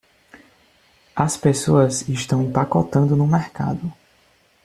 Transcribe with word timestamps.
As 1.15 1.37
pessoas 1.37 2.09
estão 2.09 2.41
empacotando 2.41 3.15
no 3.15 3.27
mercado. 3.27 3.93